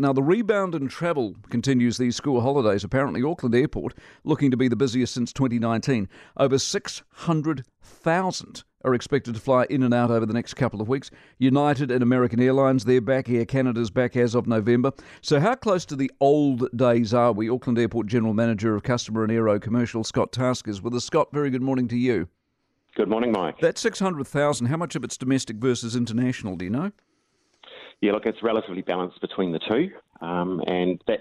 [0.00, 2.84] Now, the rebound in travel continues these school holidays.
[2.84, 3.92] Apparently, Auckland Airport
[4.24, 6.08] looking to be the busiest since 2019.
[6.38, 11.10] Over 600,000 are expected to fly in and out over the next couple of weeks.
[11.36, 13.28] United and American Airlines, they're back.
[13.28, 14.90] Air Canada's back as of November.
[15.20, 17.50] So, how close to the old days are we?
[17.50, 21.04] Auckland Airport General Manager of Customer and Aero Commercial, Scott Tasker's, with us.
[21.04, 22.26] Scott, very good morning to you.
[22.94, 23.60] Good morning, Mike.
[23.60, 26.90] That 600,000, how much of it's domestic versus international, do you know?
[28.00, 29.90] Yeah, look, it's relatively balanced between the two,
[30.20, 31.20] um, and that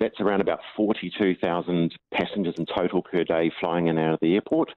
[0.00, 4.34] that's around about 42,000 passengers in total per day flying in and out of the
[4.34, 4.70] airport,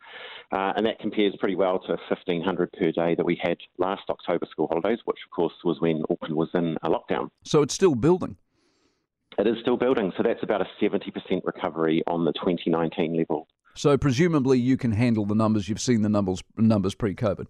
[0.52, 4.46] uh, and that compares pretty well to 1,500 per day that we had last October
[4.50, 7.30] school holidays, which of course was when Auckland was in a lockdown.
[7.44, 8.38] So it's still building.
[9.40, 11.10] It is still building, so that's about a 70%
[11.46, 13.48] recovery on the 2019 level.
[13.76, 15.70] So presumably you can handle the numbers.
[15.70, 17.48] You've seen the numbers numbers pre-COVID.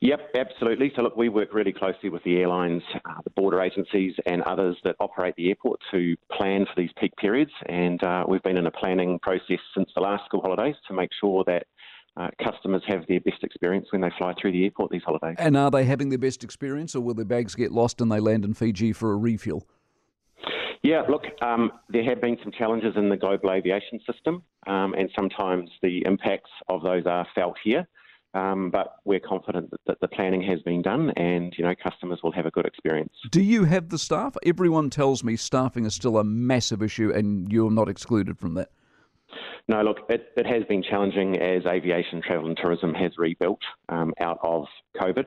[0.00, 0.92] Yep, absolutely.
[0.94, 4.76] So, look, we work really closely with the airlines, uh, the border agencies, and others
[4.84, 7.52] that operate the airport to plan for these peak periods.
[7.66, 11.10] And uh, we've been in a planning process since the last school holidays to make
[11.18, 11.66] sure that
[12.16, 15.36] uh, customers have their best experience when they fly through the airport these holidays.
[15.38, 18.20] And are they having their best experience, or will their bags get lost and they
[18.20, 19.66] land in Fiji for a refuel?
[20.82, 25.08] Yeah, look, um, there have been some challenges in the global aviation system, um, and
[25.16, 27.88] sometimes the impacts of those are felt here.
[28.34, 32.18] Um, but we're confident that, that, the planning has been done, and you know customers
[32.22, 33.12] will have a good experience.
[33.30, 34.36] Do you have the staff?
[34.44, 38.70] Everyone tells me staffing is still a massive issue, and you're not excluded from that.
[39.68, 44.12] No, look, it, it has been challenging as aviation, travel, and tourism has rebuilt um,
[44.20, 44.66] out of
[45.00, 45.26] COVID.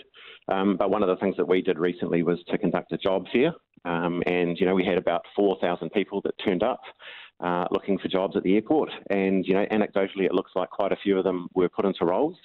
[0.50, 3.26] Um, but one of the things that we did recently was to conduct a job
[3.34, 3.54] fair,
[3.86, 6.82] um, and you know we had about 4,000 people that turned up
[7.40, 10.92] uh, looking for jobs at the airport, and you know anecdotally it looks like quite
[10.92, 12.36] a few of them were put into roles.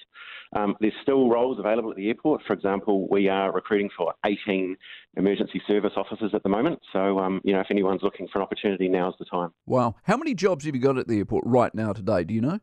[0.55, 2.41] Um, there's still roles available at the airport.
[2.45, 4.77] For example, we are recruiting for 18
[5.17, 6.79] emergency service officers at the moment.
[6.91, 9.49] So, um, you know, if anyone's looking for an opportunity, now's the time.
[9.65, 9.95] Wow.
[10.03, 12.23] How many jobs have you got at the airport right now today?
[12.23, 12.59] Do you know?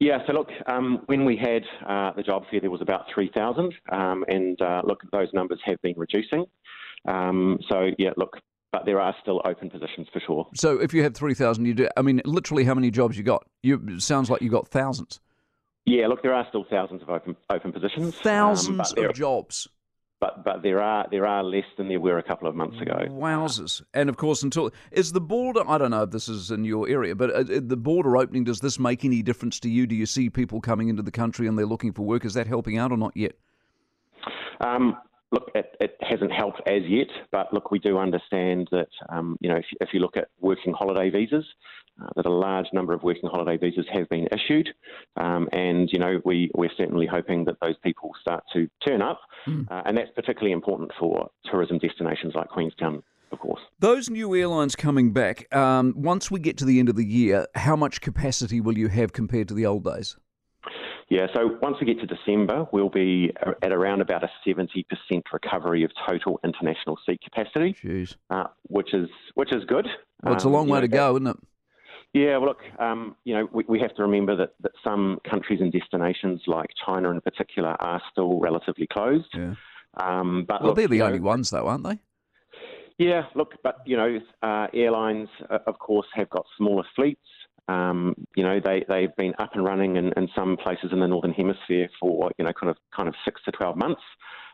[0.00, 3.74] Yeah, so look, um, when we had uh, the job fair, there was about 3,000,
[3.90, 6.44] um, and uh, look, those numbers have been reducing.
[7.08, 8.38] Um, so, yeah, look,
[8.72, 10.46] but there are still open positions for sure.
[10.54, 13.46] So, if you had 3,000, you do, I mean, literally how many jobs you got?
[13.62, 15.20] You, it sounds like you got thousands.
[15.88, 18.04] Yeah, look, there are still thousands of open open positions.
[18.04, 19.68] Um, thousands um, of jobs.
[20.20, 23.06] But but there are there are less than there were a couple of months ago.
[23.08, 23.82] Wowzers!
[23.94, 25.62] And of course, until is the border.
[25.66, 28.44] I don't know if this is in your area, but uh, the border opening.
[28.44, 29.86] Does this make any difference to you?
[29.86, 32.24] Do you see people coming into the country and they're looking for work?
[32.24, 33.36] Is that helping out or not yet?
[34.60, 34.98] Um,
[35.32, 39.48] look, it, it, hasn't helped as yet, but look, we do understand that um, you
[39.48, 41.44] know if, if, you look at working holiday visas,
[42.00, 44.68] uh, that a large number of working holiday visas have been issued,
[45.16, 49.20] um, and you know we we're certainly hoping that those people start to turn up,
[49.46, 49.70] mm.
[49.70, 53.02] uh, and that's particularly important for tourism destinations like Queenstown.
[53.30, 53.60] Of course.
[53.78, 57.46] Those new airlines coming back, um, once we get to the end of the year,
[57.54, 60.16] how much capacity will you have compared to the old days?
[61.10, 63.32] Yeah, so once we get to December, we'll be
[63.62, 64.84] at around about a 70%
[65.32, 67.74] recovery of total international seat capacity,
[68.28, 69.86] uh, which is which is good.
[70.22, 71.36] Well, it's a long um, way know, to go, isn't it?
[72.12, 75.60] Yeah, well, look, um, you know, we, we, have to remember that, that some countries
[75.60, 79.28] and destinations, like China in particular, are still relatively closed.
[79.34, 79.54] Yeah.
[79.98, 82.00] Um, but well, look, they're the only know, ones, though, aren't they?
[82.98, 87.20] Yeah, look, but you know, uh, airlines, uh, of course, have got smaller fleets.
[87.68, 91.06] Um, you know, they they've been up and running in, in some places in the
[91.06, 94.02] northern hemisphere for you know kind of kind of six to twelve months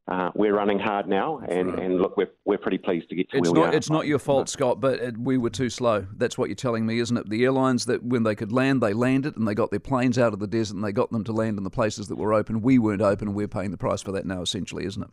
[0.07, 1.79] uh, we're running hard now, and, right.
[1.79, 3.79] and look, we're, we're pretty pleased to get to it's where not, we are.
[3.79, 6.07] It's not your fault, Scott, but it, we were too slow.
[6.15, 7.31] That's what you're telling me, isn't it?
[7.31, 10.35] The airlines that when they could land, they landed, and they got their planes out
[10.35, 12.61] of the desert, and they got them to land in the places that were open.
[12.61, 15.11] We weren't open, and we're paying the price for that now, essentially, isn't it?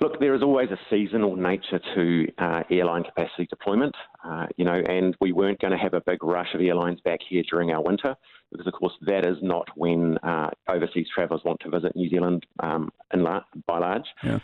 [0.00, 4.80] Look, there is always a seasonal nature to uh, airline capacity deployment, uh, you know,
[4.88, 7.82] and we weren't going to have a big rush of airlines back here during our
[7.82, 8.14] winter
[8.52, 12.46] because, of course, that is not when uh, overseas travellers want to visit New Zealand
[12.60, 14.06] um, la- by large.
[14.22, 14.38] Yeah.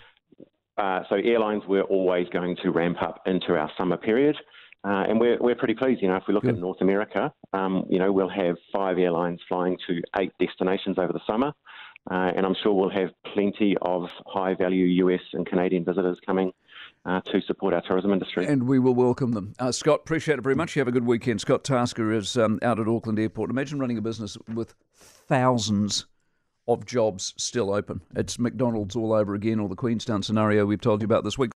[0.77, 4.37] Uh, so airlines were always going to ramp up into our summer period.
[4.83, 6.03] Uh, and we're, we're pretty pleased.
[6.03, 6.57] You know, if we look Good.
[6.57, 11.13] at North America, um, you know, we'll have five airlines flying to eight destinations over
[11.13, 11.53] the summer.
[12.11, 16.53] Uh, and I'm sure we'll have plenty of high value US and Canadian visitors coming
[17.07, 18.47] uh, to support our tourism industry.
[18.47, 19.55] And we will welcome them.
[19.59, 20.75] Uh, Scott, appreciate it very much.
[20.77, 21.41] You have a good weekend.
[21.41, 23.51] Scott Tasker is um, out at Auckland Airport.
[23.51, 26.07] Imagine running a business with thousands
[26.67, 28.01] of jobs still open.
[28.17, 31.53] It's McDonald's all over again, or the Queenstown scenario we've told you about this week.